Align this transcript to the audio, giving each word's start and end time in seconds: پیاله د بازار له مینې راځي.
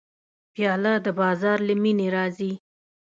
پیاله 0.53 0.93
د 1.05 1.07
بازار 1.21 1.57
له 1.67 1.73
مینې 1.81 2.07
راځي. 2.15 2.53